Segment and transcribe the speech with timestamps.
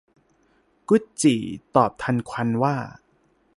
[0.89, 1.41] กุดจี่
[1.75, 2.75] ตอบทันควันว่า